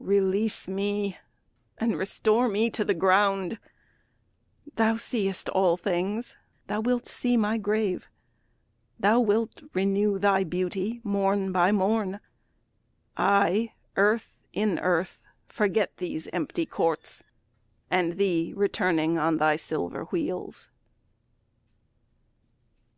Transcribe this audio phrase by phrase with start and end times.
[0.00, 1.18] Release me,
[1.76, 3.58] and restore me to the ground;
[4.76, 8.08] Thou seest all things, thou wilt see my grave:
[8.98, 12.20] Thou wilt renew thy beauty morn by morn;
[13.18, 17.22] I earth in earth forget these empty courts,
[17.90, 20.70] And thee returning on thy silver wheels.